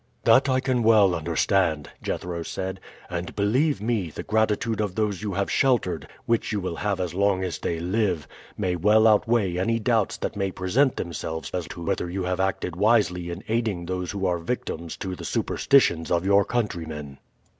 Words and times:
"That 0.23 0.49
I 0.49 0.59
can 0.61 0.81
well 0.81 1.13
understand," 1.13 1.91
Jethro 2.01 2.41
said; 2.41 2.79
"and 3.07 3.35
believe 3.35 3.83
me, 3.83 4.09
the 4.09 4.23
gratitude 4.23 4.81
of 4.81 4.95
those 4.95 5.21
you 5.21 5.33
have 5.33 5.51
sheltered, 5.51 6.07
which 6.25 6.51
you 6.51 6.59
will 6.59 6.77
have 6.77 6.99
as 6.99 7.13
long 7.13 7.43
as 7.43 7.59
they 7.59 7.79
live, 7.79 8.27
may 8.57 8.75
well 8.75 9.05
outweigh 9.07 9.57
any 9.59 9.77
doubts 9.77 10.17
that 10.17 10.35
may 10.35 10.49
present 10.49 10.95
themselves 10.95 11.51
as 11.53 11.67
to 11.67 11.83
whether 11.83 12.09
you 12.09 12.23
have 12.23 12.39
acted 12.39 12.75
wisely 12.75 13.29
in 13.29 13.43
aiding 13.47 13.85
those 13.85 14.09
who 14.09 14.25
are 14.25 14.39
victims 14.39 14.97
to 14.97 15.15
the 15.15 15.23
superstitions 15.23 16.09
of 16.09 16.25
your 16.25 16.45
countrymen." 16.45 17.19